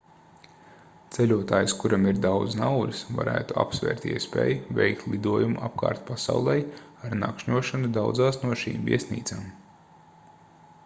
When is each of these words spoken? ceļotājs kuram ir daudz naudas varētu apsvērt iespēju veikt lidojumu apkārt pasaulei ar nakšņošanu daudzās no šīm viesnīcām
ceļotājs 1.15 1.73
kuram 1.81 2.05
ir 2.11 2.21
daudz 2.21 2.55
naudas 2.61 3.01
varētu 3.17 3.55
apsvērt 3.63 4.07
iespēju 4.13 4.71
veikt 4.79 5.05
lidojumu 5.15 5.61
apkārt 5.67 6.01
pasaulei 6.07 6.65
ar 7.09 7.13
nakšņošanu 7.25 7.91
daudzās 7.99 8.41
no 8.47 8.57
šīm 8.63 8.89
viesnīcām 8.89 9.45